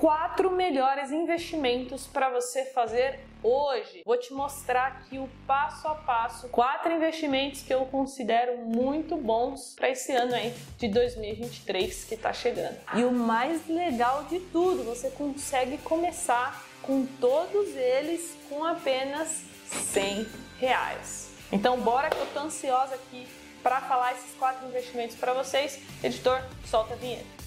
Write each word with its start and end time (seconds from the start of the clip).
quatro 0.00 0.50
melhores 0.50 1.12
investimentos 1.12 2.06
para 2.06 2.30
você 2.30 2.64
fazer 2.64 3.20
hoje. 3.42 4.02
Vou 4.06 4.16
te 4.16 4.32
mostrar 4.32 4.86
aqui 4.86 5.18
o 5.18 5.28
passo 5.46 5.86
a 5.86 5.94
passo, 5.94 6.48
quatro 6.48 6.90
investimentos 6.90 7.60
que 7.60 7.72
eu 7.72 7.84
considero 7.84 8.56
muito 8.56 9.18
bons 9.18 9.74
para 9.76 9.90
esse 9.90 10.10
ano 10.12 10.34
aí 10.34 10.54
de 10.78 10.88
2023 10.88 12.04
que 12.04 12.14
está 12.14 12.32
chegando. 12.32 12.78
E 12.94 13.04
o 13.04 13.12
mais 13.12 13.68
legal 13.68 14.24
de 14.24 14.40
tudo, 14.40 14.84
você 14.84 15.10
consegue 15.10 15.76
começar 15.78 16.64
com 16.80 17.04
todos 17.20 17.76
eles 17.76 18.34
com 18.48 18.64
apenas 18.64 19.44
100 19.66 20.26
reais. 20.58 21.30
Então 21.52 21.78
bora 21.78 22.08
que 22.08 22.16
eu 22.16 22.26
tô 22.32 22.40
ansiosa 22.40 22.94
aqui 22.94 23.28
para 23.62 23.82
falar 23.82 24.12
esses 24.12 24.34
quatro 24.38 24.66
investimentos 24.66 25.16
para 25.16 25.34
vocês. 25.34 25.78
Editor, 26.02 26.40
solta 26.64 26.94
a 26.94 26.96
vinheta. 26.96 27.39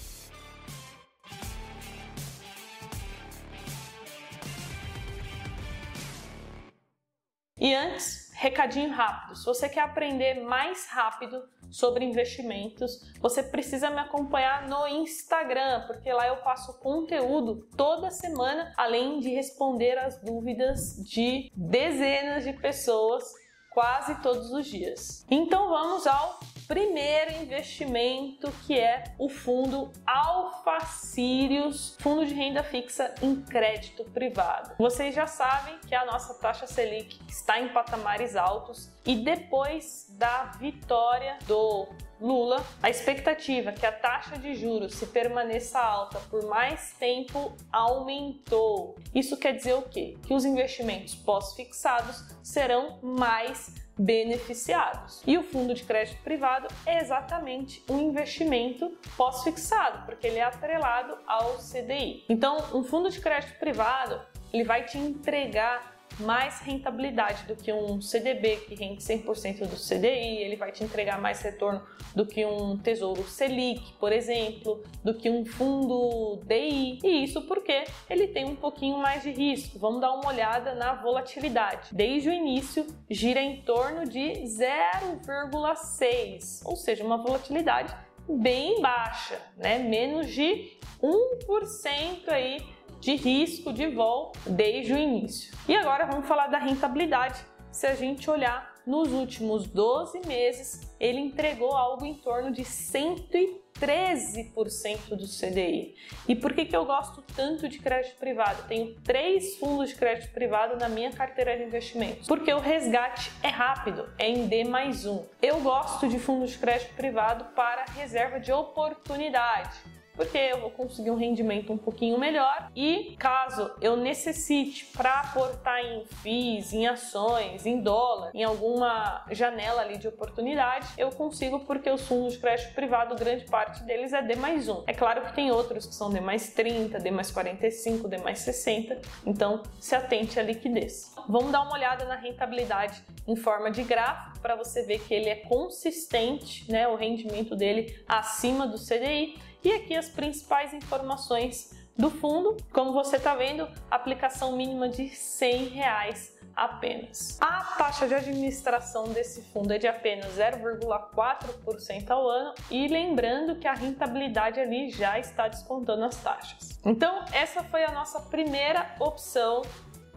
E 7.64 7.74
antes, 7.74 8.30
recadinho 8.34 8.90
rápido. 8.90 9.36
Se 9.36 9.46
você 9.46 9.70
quer 9.70 9.80
aprender 9.80 10.44
mais 10.44 10.86
rápido 10.90 11.48
sobre 11.70 12.04
investimentos, 12.04 13.10
você 13.22 13.42
precisa 13.42 13.88
me 13.88 14.00
acompanhar 14.00 14.68
no 14.68 14.86
Instagram, 14.86 15.86
porque 15.86 16.12
lá 16.12 16.28
eu 16.28 16.36
passo 16.42 16.78
conteúdo 16.80 17.66
toda 17.74 18.10
semana, 18.10 18.70
além 18.76 19.18
de 19.18 19.30
responder 19.30 19.96
as 19.96 20.20
dúvidas 20.20 21.02
de 21.06 21.50
dezenas 21.56 22.44
de 22.44 22.52
pessoas 22.52 23.24
quase 23.70 24.20
todos 24.20 24.52
os 24.52 24.66
dias. 24.66 25.24
Então 25.30 25.70
vamos 25.70 26.06
ao 26.06 26.38
primeiro 26.66 27.32
investimento 27.42 28.50
que 28.66 28.78
é 28.78 29.04
o 29.18 29.28
fundo 29.28 29.90
Alpha 30.06 30.80
Sirius, 30.86 31.96
fundo 32.00 32.26
de 32.26 32.34
renda 32.34 32.62
fixa 32.62 33.14
em 33.22 33.36
crédito 33.42 34.04
privado. 34.04 34.74
Vocês 34.78 35.14
já 35.14 35.26
sabem 35.26 35.78
que 35.86 35.94
a 35.94 36.04
nossa 36.04 36.34
taxa 36.34 36.66
Selic 36.66 37.18
está 37.28 37.60
em 37.60 37.68
patamares 37.68 38.36
altos 38.36 38.90
e 39.04 39.16
depois 39.16 40.06
da 40.18 40.52
vitória 40.58 41.38
do 41.46 41.88
Lula, 42.20 42.64
a 42.82 42.88
expectativa 42.88 43.72
que 43.72 43.84
a 43.84 43.92
taxa 43.92 44.38
de 44.38 44.54
juros 44.54 44.94
se 44.94 45.06
permaneça 45.06 45.78
alta 45.78 46.18
por 46.30 46.46
mais 46.46 46.94
tempo 46.98 47.52
aumentou. 47.70 48.94
Isso 49.14 49.36
quer 49.36 49.52
dizer 49.52 49.74
o 49.74 49.82
quê? 49.82 50.16
Que 50.26 50.32
os 50.32 50.44
investimentos 50.44 51.14
pós-fixados 51.14 52.24
serão 52.42 52.98
mais 53.02 53.74
beneficiados. 53.98 55.22
E 55.26 55.38
o 55.38 55.42
fundo 55.42 55.74
de 55.74 55.84
crédito 55.84 56.22
privado 56.22 56.68
é 56.84 57.00
exatamente 57.00 57.82
um 57.88 58.00
investimento 58.00 58.92
pós-fixado, 59.16 60.04
porque 60.04 60.26
ele 60.26 60.38
é 60.38 60.42
atrelado 60.44 61.16
ao 61.26 61.58
CDI. 61.58 62.24
Então, 62.28 62.58
um 62.74 62.82
fundo 62.82 63.10
de 63.10 63.20
crédito 63.20 63.58
privado, 63.58 64.20
ele 64.52 64.64
vai 64.64 64.84
te 64.84 64.98
entregar 64.98 65.93
mais 66.20 66.60
rentabilidade 66.60 67.46
do 67.46 67.56
que 67.56 67.72
um 67.72 68.00
CDB 68.00 68.56
que 68.56 68.74
rende 68.74 69.02
100% 69.02 69.66
do 69.66 69.76
CDI, 69.76 70.42
ele 70.42 70.56
vai 70.56 70.72
te 70.72 70.84
entregar 70.84 71.20
mais 71.20 71.40
retorno 71.40 71.82
do 72.14 72.26
que 72.26 72.44
um 72.44 72.76
Tesouro 72.78 73.24
Selic, 73.24 73.94
por 73.98 74.12
exemplo, 74.12 74.82
do 75.02 75.14
que 75.14 75.28
um 75.28 75.44
fundo 75.44 76.40
DI. 76.44 77.00
E 77.02 77.24
isso 77.24 77.42
porque 77.42 77.84
ele 78.08 78.28
tem 78.28 78.44
um 78.44 78.54
pouquinho 78.54 78.98
mais 78.98 79.22
de 79.22 79.30
risco. 79.30 79.78
Vamos 79.78 80.00
dar 80.00 80.12
uma 80.12 80.28
olhada 80.28 80.74
na 80.74 80.94
volatilidade. 80.94 81.88
Desde 81.92 82.28
o 82.28 82.32
início, 82.32 82.86
gira 83.10 83.40
em 83.40 83.62
torno 83.62 84.06
de 84.06 84.44
0,6, 84.44 86.62
ou 86.64 86.76
seja, 86.76 87.04
uma 87.04 87.18
volatilidade 87.18 87.94
bem 88.28 88.80
baixa, 88.80 89.40
né? 89.56 89.78
Menos 89.78 90.30
de 90.30 90.78
1% 91.02 92.28
aí 92.28 92.73
de 93.04 93.14
risco 93.16 93.70
de 93.70 93.86
vol 93.86 94.32
desde 94.46 94.94
o 94.94 94.98
início. 94.98 95.54
E 95.68 95.76
agora 95.76 96.06
vamos 96.06 96.26
falar 96.26 96.46
da 96.46 96.56
rentabilidade. 96.56 97.44
Se 97.70 97.86
a 97.86 97.94
gente 97.94 98.30
olhar 98.30 98.72
nos 98.86 99.12
últimos 99.12 99.66
12 99.66 100.26
meses, 100.26 100.90
ele 100.98 101.20
entregou 101.20 101.76
algo 101.76 102.06
em 102.06 102.14
torno 102.14 102.50
de 102.50 102.62
113% 102.62 105.10
do 105.10 105.28
CDI. 105.28 105.94
E 106.26 106.34
por 106.34 106.54
que, 106.54 106.64
que 106.64 106.74
eu 106.74 106.86
gosto 106.86 107.22
tanto 107.36 107.68
de 107.68 107.78
crédito 107.78 108.16
privado? 108.16 108.66
Tenho 108.68 108.94
três 109.02 109.58
fundos 109.58 109.90
de 109.90 109.96
crédito 109.96 110.32
privado 110.32 110.78
na 110.78 110.88
minha 110.88 111.12
carteira 111.12 111.58
de 111.58 111.64
investimentos. 111.64 112.26
Porque 112.26 112.54
o 112.54 112.58
resgate 112.58 113.30
é 113.42 113.48
rápido, 113.48 114.08
é 114.18 114.30
em 114.30 114.46
D 114.46 114.64
mais 114.64 115.04
um. 115.04 115.22
Eu 115.42 115.60
gosto 115.60 116.08
de 116.08 116.18
fundos 116.18 116.52
de 116.52 116.58
crédito 116.58 116.94
privado 116.94 117.44
para 117.54 117.84
reserva 117.84 118.40
de 118.40 118.50
oportunidade 118.50 119.92
porque 120.14 120.38
eu 120.38 120.60
vou 120.60 120.70
conseguir 120.70 121.10
um 121.10 121.16
rendimento 121.16 121.72
um 121.72 121.78
pouquinho 121.78 122.18
melhor 122.18 122.70
e 122.74 123.14
caso 123.18 123.70
eu 123.80 123.96
necessite 123.96 124.86
para 124.86 125.20
aportar 125.20 125.80
em 125.80 126.04
FIIs, 126.04 126.72
em 126.72 126.86
ações, 126.86 127.66
em 127.66 127.80
dólar, 127.80 128.30
em 128.34 128.44
alguma 128.44 129.24
janela 129.30 129.82
ali 129.82 129.98
de 129.98 130.08
oportunidade, 130.08 130.88
eu 130.96 131.10
consigo 131.10 131.60
porque 131.60 131.90
os 131.90 132.06
fundos 132.06 132.34
de 132.34 132.38
crédito 132.38 132.74
privado, 132.74 133.14
grande 133.14 133.44
parte 133.44 133.82
deles 133.84 134.12
é 134.12 134.22
D 134.22 134.36
mais 134.36 134.68
1. 134.68 134.84
É 134.86 134.92
claro 134.92 135.22
que 135.22 135.34
tem 135.34 135.50
outros 135.50 135.86
que 135.86 135.94
são 135.94 136.10
D 136.10 136.20
mais 136.20 136.50
30, 136.50 136.98
D 136.98 137.10
mais 137.10 137.30
45, 137.30 138.08
D 138.08 138.18
mais 138.18 138.38
60, 138.40 139.00
então 139.26 139.62
se 139.80 139.94
atente 139.94 140.38
à 140.38 140.42
liquidez. 140.42 141.14
Vamos 141.28 141.52
dar 141.52 141.62
uma 141.62 141.72
olhada 141.72 142.04
na 142.04 142.16
rentabilidade 142.16 143.02
em 143.26 143.36
forma 143.36 143.70
de 143.70 143.82
gráfico 143.82 144.38
para 144.40 144.54
você 144.54 144.82
ver 144.82 145.00
que 145.00 145.14
ele 145.14 145.28
é 145.28 145.36
consistente, 145.36 146.70
né, 146.70 146.86
o 146.86 146.96
rendimento 146.96 147.56
dele 147.56 147.98
acima 148.06 148.66
do 148.66 148.78
CDI 148.78 149.38
e 149.64 149.72
aqui 149.72 149.96
as 149.96 150.08
principais 150.08 150.74
informações 150.74 151.72
do 151.96 152.10
fundo, 152.10 152.56
como 152.72 152.92
você 152.92 153.16
está 153.16 153.34
vendo, 153.34 153.68
aplicação 153.90 154.56
mínima 154.56 154.88
de 154.88 155.08
100 155.08 155.68
reais 155.68 156.36
apenas. 156.54 157.38
A 157.40 157.74
taxa 157.76 158.06
de 158.06 158.14
administração 158.14 159.04
desse 159.08 159.42
fundo 159.52 159.72
é 159.72 159.78
de 159.78 159.86
apenas 159.86 160.36
0,4% 160.36 162.10
ao 162.10 162.28
ano 162.28 162.54
e 162.70 162.86
lembrando 162.88 163.56
que 163.56 163.66
a 163.66 163.74
rentabilidade 163.74 164.60
ali 164.60 164.90
já 164.90 165.18
está 165.18 165.48
descontando 165.48 166.04
as 166.04 166.16
taxas. 166.16 166.78
Então, 166.84 167.24
essa 167.32 167.62
foi 167.64 167.84
a 167.84 167.90
nossa 167.90 168.20
primeira 168.20 168.94
opção 169.00 169.62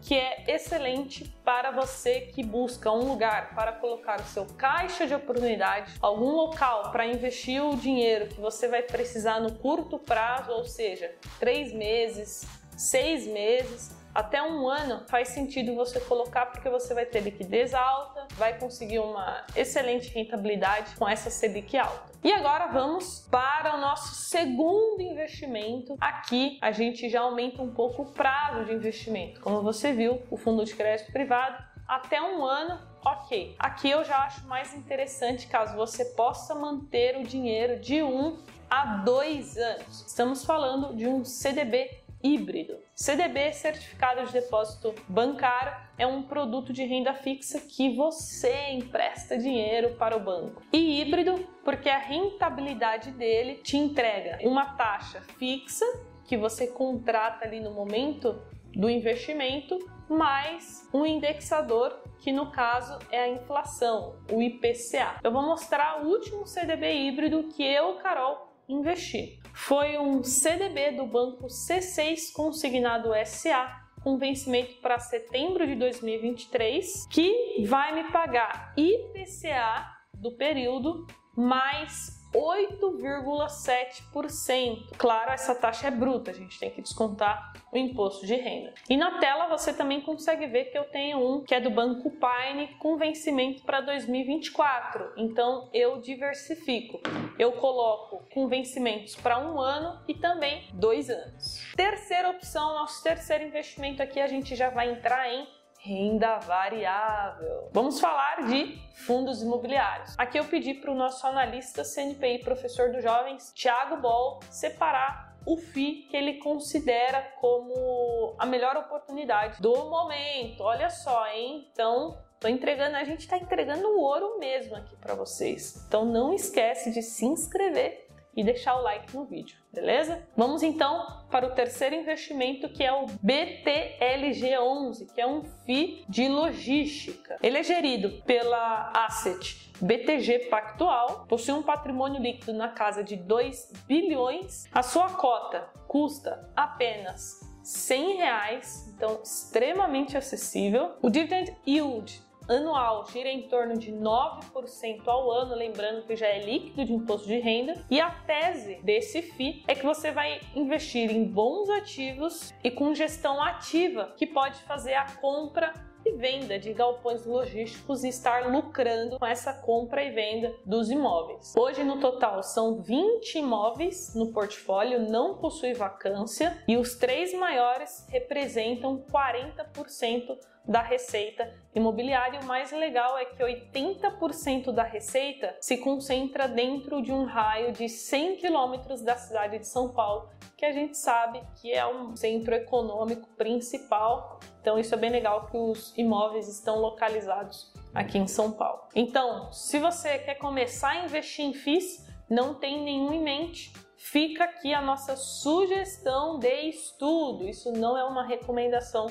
que 0.08 0.14
é 0.14 0.44
excelente 0.48 1.30
para 1.44 1.70
você 1.70 2.22
que 2.22 2.42
busca 2.42 2.90
um 2.90 3.06
lugar 3.06 3.54
para 3.54 3.72
colocar 3.72 4.18
o 4.18 4.24
seu 4.24 4.46
caixa 4.46 5.06
de 5.06 5.14
oportunidade, 5.14 5.92
algum 6.00 6.30
local 6.30 6.90
para 6.90 7.04
investir 7.04 7.62
o 7.62 7.76
dinheiro 7.76 8.26
que 8.28 8.40
você 8.40 8.68
vai 8.68 8.80
precisar 8.80 9.38
no 9.38 9.52
curto 9.56 9.98
prazo, 9.98 10.50
ou 10.50 10.64
seja, 10.64 11.14
três 11.38 11.74
meses, 11.74 12.46
seis 12.74 13.26
meses 13.26 13.97
até 14.18 14.42
um 14.42 14.68
ano 14.68 15.04
faz 15.06 15.28
sentido 15.28 15.76
você 15.76 16.00
colocar 16.00 16.46
porque 16.46 16.68
você 16.68 16.92
vai 16.92 17.06
ter 17.06 17.20
liquidez 17.20 17.72
alta, 17.72 18.26
vai 18.34 18.58
conseguir 18.58 18.98
uma 18.98 19.46
excelente 19.54 20.12
rentabilidade 20.12 20.96
com 20.96 21.08
essa 21.08 21.30
Selic 21.30 21.78
alta. 21.78 22.10
E 22.24 22.32
agora 22.32 22.66
vamos 22.66 23.28
para 23.30 23.76
o 23.76 23.80
nosso 23.80 24.16
segundo 24.16 25.00
investimento. 25.00 25.94
Aqui 26.00 26.58
a 26.60 26.72
gente 26.72 27.08
já 27.08 27.20
aumenta 27.20 27.62
um 27.62 27.72
pouco 27.72 28.02
o 28.02 28.06
prazo 28.06 28.64
de 28.64 28.72
investimento. 28.72 29.40
Como 29.40 29.62
você 29.62 29.92
viu, 29.92 30.20
o 30.28 30.36
fundo 30.36 30.64
de 30.64 30.74
crédito 30.74 31.12
privado 31.12 31.62
até 31.86 32.20
um 32.20 32.44
ano, 32.44 32.76
ok. 33.04 33.54
Aqui 33.56 33.88
eu 33.88 34.02
já 34.02 34.24
acho 34.24 34.44
mais 34.48 34.74
interessante 34.74 35.46
caso 35.46 35.76
você 35.76 36.04
possa 36.04 36.56
manter 36.56 37.16
o 37.18 37.22
dinheiro 37.22 37.78
de 37.78 38.02
um 38.02 38.36
a 38.68 38.96
dois 38.96 39.56
anos. 39.56 40.04
Estamos 40.08 40.44
falando 40.44 40.92
de 40.96 41.06
um 41.06 41.24
CDB 41.24 42.07
híbrido. 42.22 42.78
CDB, 42.94 43.52
Certificado 43.52 44.26
de 44.26 44.32
Depósito 44.32 44.94
Bancário, 45.08 45.74
é 45.96 46.06
um 46.06 46.22
produto 46.22 46.72
de 46.72 46.84
renda 46.84 47.14
fixa 47.14 47.60
que 47.60 47.94
você 47.94 48.70
empresta 48.70 49.38
dinheiro 49.38 49.94
para 49.96 50.16
o 50.16 50.20
banco. 50.20 50.62
E 50.72 51.00
híbrido, 51.00 51.46
porque 51.64 51.88
a 51.88 51.98
rentabilidade 51.98 53.10
dele 53.12 53.56
te 53.56 53.76
entrega 53.76 54.38
uma 54.42 54.74
taxa 54.74 55.20
fixa 55.38 55.84
que 56.24 56.36
você 56.36 56.66
contrata 56.66 57.46
ali 57.46 57.60
no 57.60 57.72
momento 57.72 58.42
do 58.74 58.90
investimento, 58.90 59.78
mais 60.08 60.88
um 60.92 61.06
indexador 61.06 61.98
que 62.18 62.32
no 62.32 62.50
caso 62.50 62.98
é 63.10 63.20
a 63.20 63.28
inflação, 63.28 64.16
o 64.30 64.42
IPCA. 64.42 65.20
Eu 65.22 65.32
vou 65.32 65.42
mostrar 65.42 66.02
o 66.02 66.08
último 66.08 66.46
CDB 66.46 66.92
híbrido 66.92 67.44
que 67.44 67.62
eu, 67.62 67.94
Carol, 67.94 68.47
investir. 68.68 69.38
Foi 69.54 69.98
um 69.98 70.22
CDB 70.22 70.92
do 70.92 71.06
banco 71.06 71.46
C6 71.46 72.32
consignado 72.32 73.10
SA 73.24 73.88
com 74.02 74.16
vencimento 74.16 74.74
para 74.80 74.98
setembro 74.98 75.66
de 75.66 75.74
2023, 75.74 77.06
que 77.10 77.64
vai 77.66 77.94
me 77.94 78.10
pagar 78.12 78.72
IPCA 78.76 79.86
do 80.14 80.36
período 80.36 81.06
mais 81.36 82.17
8,7%. 82.34 84.96
Claro, 84.96 85.32
essa 85.32 85.54
taxa 85.54 85.88
é 85.88 85.90
bruta, 85.90 86.30
a 86.30 86.34
gente 86.34 86.58
tem 86.58 86.70
que 86.70 86.80
descontar 86.82 87.52
o 87.72 87.76
imposto 87.76 88.26
de 88.26 88.34
renda. 88.34 88.74
E 88.88 88.96
na 88.96 89.18
tela 89.18 89.48
você 89.48 89.72
também 89.72 90.00
consegue 90.00 90.46
ver 90.46 90.66
que 90.66 90.78
eu 90.78 90.84
tenho 90.84 91.18
um 91.18 91.42
que 91.42 91.52
é 91.54 91.60
do 91.60 91.70
Banco 91.70 92.10
Paine 92.12 92.68
com 92.78 92.96
vencimento 92.96 93.64
para 93.64 93.80
2024. 93.80 95.14
Então 95.16 95.68
eu 95.72 96.00
diversifico. 96.00 97.00
Eu 97.38 97.52
coloco 97.52 98.22
com 98.32 98.48
vencimentos 98.48 99.14
para 99.16 99.38
um 99.38 99.60
ano 99.60 100.00
e 100.08 100.14
também 100.14 100.68
dois 100.74 101.10
anos. 101.10 101.62
Terceira 101.76 102.30
opção, 102.30 102.74
nosso 102.74 103.02
terceiro 103.02 103.44
investimento 103.44 104.02
aqui, 104.02 104.20
a 104.20 104.26
gente 104.26 104.56
já 104.56 104.70
vai 104.70 104.90
entrar 104.90 105.32
em 105.32 105.46
renda 105.78 106.38
variável. 106.38 107.68
Vamos 107.72 108.00
falar 108.00 108.46
de 108.46 108.78
fundos 109.06 109.42
imobiliários. 109.42 110.14
Aqui 110.18 110.38
eu 110.38 110.44
pedi 110.44 110.74
para 110.74 110.90
o 110.90 110.94
nosso 110.94 111.26
analista 111.26 111.82
CNPI, 111.84 112.40
professor 112.40 112.90
dos 112.90 113.02
jovens, 113.02 113.52
Thiago 113.52 113.96
Bol, 113.96 114.40
separar 114.50 115.36
o 115.46 115.56
FI 115.56 116.06
que 116.10 116.16
ele 116.16 116.34
considera 116.34 117.22
como 117.40 118.34
a 118.38 118.44
melhor 118.44 118.76
oportunidade 118.76 119.62
do 119.62 119.72
momento. 119.88 120.62
Olha 120.62 120.90
só, 120.90 121.26
hein? 121.28 121.68
Então, 121.72 122.18
tô 122.40 122.48
entregando, 122.48 122.96
a 122.96 123.04
gente 123.04 123.20
está 123.20 123.38
entregando 123.38 123.88
o 123.88 124.00
ouro 124.00 124.38
mesmo 124.38 124.76
aqui 124.76 124.96
para 124.96 125.14
vocês. 125.14 125.84
Então, 125.86 126.04
não 126.04 126.34
esquece 126.34 126.90
de 126.90 127.02
se 127.02 127.24
inscrever 127.24 128.08
e 128.36 128.44
deixar 128.44 128.76
o 128.76 128.82
like 128.82 129.16
no 129.16 129.24
vídeo, 129.24 129.58
beleza? 129.72 130.26
Vamos 130.36 130.62
então 130.62 131.18
para 131.30 131.46
o 131.46 131.50
terceiro 131.50 131.94
investimento 131.94 132.68
que 132.68 132.82
é 132.82 132.92
o 132.92 133.06
BTLG11, 133.06 135.12
que 135.14 135.20
é 135.20 135.26
um 135.26 135.42
FI 135.64 136.04
de 136.08 136.28
logística. 136.28 137.36
Ele 137.42 137.58
é 137.58 137.62
gerido 137.62 138.22
pela 138.24 138.90
Asset 138.94 139.68
BTG 139.80 140.48
Pactual, 140.50 141.26
possui 141.28 141.54
um 141.54 141.62
patrimônio 141.62 142.20
líquido 142.20 142.52
na 142.52 142.68
casa 142.68 143.04
de 143.04 143.16
2 143.16 143.72
bilhões. 143.86 144.64
A 144.72 144.82
sua 144.82 145.10
cota 145.10 145.68
custa 145.86 146.50
apenas 146.56 147.40
100 147.62 148.16
reais, 148.16 148.92
então 148.94 149.20
extremamente 149.22 150.16
acessível. 150.16 150.96
O 151.02 151.10
dividend 151.10 151.54
yield 151.66 152.20
anual 152.48 153.06
gira 153.10 153.28
em 153.28 153.42
torno 153.42 153.76
de 153.76 153.92
9% 153.92 155.06
ao 155.06 155.30
ano, 155.30 155.54
lembrando 155.54 156.04
que 156.04 156.16
já 156.16 156.26
é 156.26 156.44
líquido 156.44 156.84
de 156.84 156.92
imposto 156.92 157.28
de 157.28 157.38
renda. 157.38 157.74
E 157.90 158.00
a 158.00 158.10
tese 158.10 158.76
desse 158.82 159.22
FII 159.22 159.64
é 159.68 159.74
que 159.74 159.84
você 159.84 160.10
vai 160.10 160.40
investir 160.54 161.10
em 161.10 161.24
bons 161.24 161.68
ativos 161.70 162.52
e 162.64 162.70
com 162.70 162.94
gestão 162.94 163.42
ativa, 163.42 164.12
que 164.16 164.26
pode 164.26 164.60
fazer 164.62 164.94
a 164.94 165.06
compra 165.16 165.72
e 166.04 166.12
venda 166.12 166.58
de 166.58 166.72
galpões 166.72 167.26
logísticos 167.26 168.04
e 168.04 168.08
estar 168.08 168.50
lucrando 168.50 169.18
com 169.18 169.26
essa 169.26 169.52
compra 169.52 170.02
e 170.02 170.10
venda 170.10 170.54
dos 170.64 170.90
imóveis. 170.90 171.54
Hoje, 171.56 171.84
no 171.84 172.00
total, 172.00 172.42
são 172.42 172.80
20 172.80 173.38
imóveis 173.38 174.14
no 174.14 174.32
portfólio, 174.32 175.10
não 175.10 175.36
possui 175.36 175.74
vacância 175.74 176.62
e 176.66 176.76
os 176.76 176.94
três 176.96 177.34
maiores 177.34 178.06
representam 178.08 179.04
40% 179.10 180.38
da 180.68 180.82
receita 180.82 181.50
imobiliária. 181.74 182.40
O 182.40 182.44
mais 182.44 182.70
legal 182.70 183.16
é 183.16 183.24
que 183.24 183.42
80% 183.42 184.70
da 184.70 184.82
receita 184.82 185.56
se 185.62 185.78
concentra 185.78 186.46
dentro 186.46 187.00
de 187.00 187.10
um 187.10 187.24
raio 187.24 187.72
de 187.72 187.88
100 187.88 188.36
quilômetros 188.36 189.00
da 189.00 189.16
cidade 189.16 189.58
de 189.58 189.66
São 189.66 189.88
Paulo, 189.88 190.28
que 190.58 190.66
a 190.66 190.72
gente 190.72 190.98
sabe 190.98 191.40
que 191.56 191.72
é 191.72 191.86
um 191.86 192.14
centro 192.14 192.54
econômico 192.54 193.26
principal. 193.30 194.38
Então, 194.60 194.78
isso 194.78 194.94
é 194.94 194.98
bem 194.98 195.10
legal 195.10 195.46
que 195.46 195.56
os 195.56 195.96
imóveis 195.96 196.46
estão 196.48 196.78
localizados 196.78 197.72
aqui 197.94 198.18
em 198.18 198.26
São 198.26 198.52
Paulo. 198.52 198.82
Então, 198.94 199.50
se 199.50 199.78
você 199.78 200.18
quer 200.18 200.34
começar 200.34 200.90
a 200.90 201.04
investir 201.04 201.46
em 201.46 201.54
FIIs, 201.54 202.06
não 202.28 202.54
tem 202.54 202.84
nenhum 202.84 203.14
em 203.14 203.22
mente, 203.22 203.72
fica 203.96 204.44
aqui 204.44 204.74
a 204.74 204.82
nossa 204.82 205.16
sugestão 205.16 206.38
de 206.38 206.68
estudo. 206.68 207.48
Isso 207.48 207.72
não 207.72 207.96
é 207.96 208.04
uma 208.04 208.26
recomendação 208.26 209.06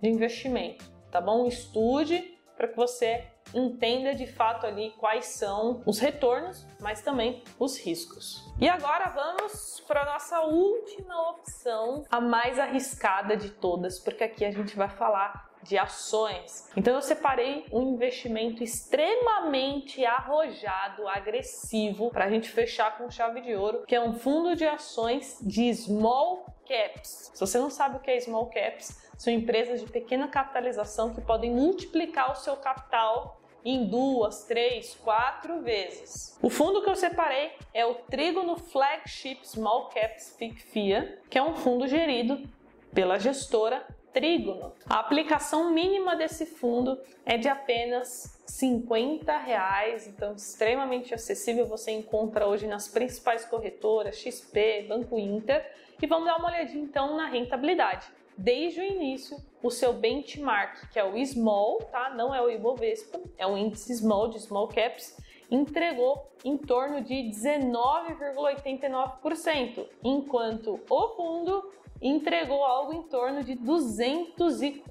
de 0.00 0.08
investimento 0.08 0.95
tá 1.10 1.20
bom? 1.20 1.46
Estude 1.46 2.36
para 2.56 2.68
que 2.68 2.76
você 2.76 3.24
entenda 3.54 4.14
de 4.14 4.26
fato 4.26 4.66
ali 4.66 4.90
quais 4.98 5.26
são 5.26 5.82
os 5.86 5.98
retornos, 5.98 6.66
mas 6.80 7.02
também 7.02 7.42
os 7.58 7.78
riscos. 7.78 8.42
E 8.60 8.68
agora 8.68 9.08
vamos 9.10 9.82
para 9.86 10.04
nossa 10.04 10.40
última 10.40 11.30
opção, 11.30 12.04
a 12.10 12.20
mais 12.20 12.58
arriscada 12.58 13.36
de 13.36 13.50
todas, 13.50 13.98
porque 13.98 14.24
aqui 14.24 14.44
a 14.44 14.50
gente 14.50 14.76
vai 14.76 14.88
falar 14.88 15.46
de 15.62 15.76
ações. 15.76 16.70
Então 16.76 16.94
eu 16.94 17.02
separei 17.02 17.66
um 17.72 17.94
investimento 17.94 18.62
extremamente 18.62 20.04
arrojado, 20.04 21.08
agressivo, 21.08 22.10
para 22.10 22.26
a 22.26 22.30
gente 22.30 22.48
fechar 22.48 22.96
com 22.96 23.10
chave 23.10 23.40
de 23.40 23.54
ouro, 23.54 23.84
que 23.86 23.94
é 23.94 24.00
um 24.00 24.14
fundo 24.14 24.54
de 24.54 24.64
ações 24.64 25.38
de 25.42 25.72
small 25.74 26.46
caps. 26.66 27.30
Se 27.32 27.40
você 27.40 27.58
não 27.58 27.70
sabe 27.70 27.96
o 27.96 28.00
que 28.00 28.10
é 28.10 28.20
small 28.20 28.46
caps, 28.46 29.06
são 29.16 29.32
empresas 29.32 29.80
de 29.80 29.90
pequena 29.90 30.28
capitalização 30.28 31.14
que 31.14 31.20
podem 31.20 31.50
multiplicar 31.50 32.32
o 32.32 32.34
seu 32.34 32.56
capital 32.56 33.40
em 33.64 33.84
duas, 33.84 34.44
três, 34.44 34.94
quatro 35.02 35.60
vezes. 35.60 36.38
O 36.40 36.48
fundo 36.48 36.82
que 36.82 36.88
eu 36.88 36.94
separei 36.94 37.50
é 37.74 37.84
o 37.84 37.94
Trígono 37.94 38.56
Flagship 38.56 39.40
Small 39.42 39.88
Caps 39.88 40.36
FICFIA, 40.38 41.20
que 41.28 41.36
é 41.36 41.42
um 41.42 41.54
fundo 41.54 41.88
gerido 41.88 42.48
pela 42.94 43.18
gestora 43.18 43.84
Trígono. 44.12 44.72
A 44.88 45.00
aplicação 45.00 45.70
mínima 45.70 46.14
desse 46.14 46.46
fundo 46.46 46.98
é 47.24 47.36
de 47.36 47.48
apenas 47.48 48.40
50 48.46 49.36
reais, 49.36 50.06
então 50.06 50.34
extremamente 50.34 51.12
acessível. 51.12 51.66
Você 51.66 51.90
encontra 51.90 52.46
hoje 52.46 52.66
nas 52.66 52.88
principais 52.88 53.44
corretoras, 53.44 54.16
XP, 54.16 54.86
Banco 54.88 55.18
Inter. 55.18 55.70
E 56.00 56.06
vamos 56.06 56.26
dar 56.26 56.36
uma 56.36 56.48
olhadinha 56.48 56.82
então 56.82 57.16
na 57.16 57.26
rentabilidade 57.26 58.06
desde 58.36 58.80
o 58.80 58.84
início 58.84 59.38
o 59.62 59.70
seu 59.70 59.94
benchmark, 59.94 60.90
que 60.90 60.98
é 60.98 61.04
o 61.04 61.16
small, 61.24 61.78
tá? 61.90 62.10
Não 62.10 62.34
é 62.34 62.42
o 62.42 62.50
Ibovespa, 62.50 63.18
é 63.38 63.46
o 63.46 63.56
índice 63.56 63.96
small 63.96 64.28
de 64.28 64.38
small 64.40 64.68
caps, 64.68 65.16
entregou 65.50 66.30
em 66.44 66.58
torno 66.58 67.00
de 67.00 67.14
19,89%, 67.14 69.88
enquanto 70.04 70.78
o 70.88 71.08
fundo 71.16 71.72
entregou 72.00 72.62
algo 72.62 72.92
em 72.92 73.02
torno 73.04 73.42
de 73.42 73.56
240%. 73.56 74.84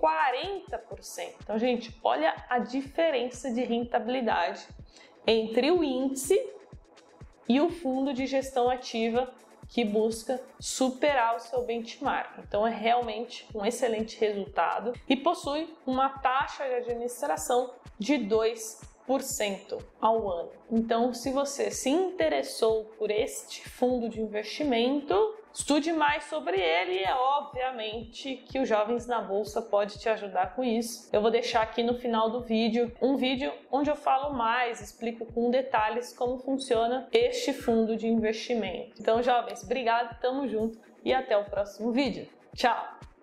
Então, 1.41 1.57
gente, 1.59 1.97
olha 2.03 2.35
a 2.49 2.59
diferença 2.59 3.53
de 3.53 3.63
rentabilidade 3.63 4.67
entre 5.27 5.71
o 5.71 5.83
índice 5.83 6.39
e 7.47 7.61
o 7.61 7.69
fundo 7.69 8.11
de 8.11 8.25
gestão 8.25 8.67
ativa 8.69 9.31
que 9.67 9.83
busca 9.83 10.41
superar 10.59 11.35
o 11.35 11.39
seu 11.39 11.63
benchmark. 11.63 12.39
Então 12.39 12.65
é 12.65 12.71
realmente 12.71 13.47
um 13.53 13.65
excelente 13.65 14.19
resultado 14.19 14.93
e 15.07 15.15
possui 15.15 15.73
uma 15.85 16.09
taxa 16.09 16.65
de 16.65 16.75
administração 16.75 17.73
de 17.97 18.15
2% 18.15 19.81
ao 20.01 20.29
ano. 20.29 20.51
Então, 20.71 21.13
se 21.13 21.31
você 21.31 21.69
se 21.71 21.89
interessou 21.89 22.85
por 22.97 23.11
este 23.11 23.67
fundo 23.69 24.09
de 24.09 24.21
investimento, 24.21 25.15
Estude 25.57 25.93
mais 25.93 26.25
sobre 26.25 26.59
ele 26.59 26.95
e 26.95 27.03
é 27.03 27.15
obviamente 27.15 28.43
que 28.45 28.59
o 28.59 28.65
Jovens 28.65 29.07
na 29.07 29.21
Bolsa 29.21 29.61
pode 29.61 29.97
te 29.97 30.09
ajudar 30.09 30.53
com 30.53 30.61
isso. 30.65 31.09
Eu 31.13 31.21
vou 31.21 31.31
deixar 31.31 31.61
aqui 31.61 31.81
no 31.81 31.93
final 31.93 32.29
do 32.29 32.41
vídeo 32.41 32.91
um 33.01 33.15
vídeo 33.15 33.53
onde 33.71 33.89
eu 33.89 33.95
falo 33.95 34.33
mais, 34.33 34.81
explico 34.81 35.25
com 35.25 35.49
detalhes 35.49 36.11
como 36.11 36.37
funciona 36.39 37.07
este 37.09 37.53
fundo 37.53 37.95
de 37.95 38.05
investimento. 38.05 38.99
Então, 38.99 39.23
jovens, 39.23 39.63
obrigado, 39.63 40.19
tamo 40.19 40.45
junto 40.45 40.77
e 41.05 41.13
até 41.13 41.37
o 41.37 41.45
próximo 41.45 41.93
vídeo. 41.93 42.27
Tchau! 42.53 43.14